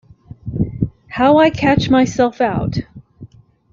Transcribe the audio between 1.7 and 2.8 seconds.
myself out!